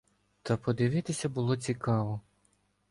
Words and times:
Та 0.43 0.57
подивитися 0.57 1.29
було 1.29 1.57
цікаво. 1.57 2.21